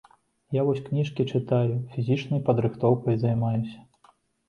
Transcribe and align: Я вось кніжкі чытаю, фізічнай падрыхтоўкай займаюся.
Я 0.55 0.63
вось 0.69 0.81
кніжкі 0.87 1.27
чытаю, 1.35 1.77
фізічнай 1.93 2.45
падрыхтоўкай 2.51 3.23
займаюся. 3.29 3.89